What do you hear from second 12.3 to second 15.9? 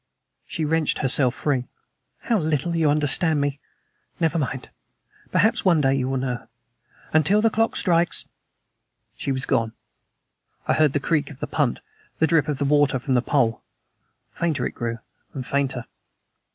of the water from the pole. Fainter it grew, and fainter.